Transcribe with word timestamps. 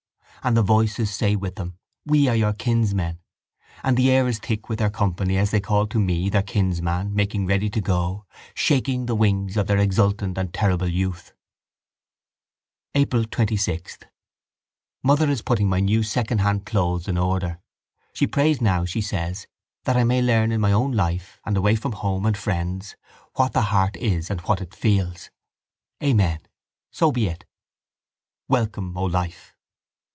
And 0.43 0.57
the 0.57 0.63
voices 0.63 1.13
say 1.13 1.35
with 1.35 1.53
them: 1.57 1.77
We 2.03 2.27
are 2.27 2.35
your 2.35 2.53
kinsmen. 2.53 3.19
And 3.83 3.95
the 3.95 4.09
air 4.09 4.27
is 4.27 4.39
thick 4.39 4.69
with 4.69 4.79
their 4.79 4.89
company 4.89 5.37
as 5.37 5.51
they 5.51 5.59
call 5.61 5.85
to 5.85 5.99
me, 5.99 6.29
their 6.29 6.41
kinsman, 6.41 7.13
making 7.13 7.45
ready 7.45 7.69
to 7.69 7.79
go, 7.79 8.25
shaking 8.55 9.05
the 9.05 9.13
wings 9.13 9.55
of 9.55 9.67
their 9.67 9.77
exultant 9.77 10.39
and 10.39 10.51
terrible 10.51 10.87
youth. 10.87 11.33
April 12.95 13.23
26. 13.23 13.99
Mother 15.03 15.29
is 15.29 15.43
putting 15.43 15.69
my 15.69 15.79
new 15.79 16.01
secondhand 16.01 16.65
clothes 16.65 17.07
in 17.07 17.19
order. 17.19 17.61
She 18.11 18.25
prays 18.25 18.59
now, 18.59 18.83
she 18.83 18.99
says, 19.01 19.45
that 19.83 19.95
I 19.95 20.03
may 20.03 20.23
learn 20.23 20.51
in 20.51 20.59
my 20.59 20.71
own 20.71 20.91
life 20.93 21.39
and 21.45 21.55
away 21.55 21.75
from 21.75 21.91
home 21.91 22.25
and 22.25 22.35
friends 22.35 22.95
what 23.35 23.53
the 23.53 23.61
heart 23.69 23.95
is 23.95 24.31
and 24.31 24.41
what 24.41 24.59
it 24.59 24.73
feels. 24.73 25.29
Amen. 26.03 26.39
So 26.89 27.11
be 27.11 27.27
it. 27.27 27.45
Welcome, 28.49 28.97
O 28.97 29.03
life! 29.03 29.53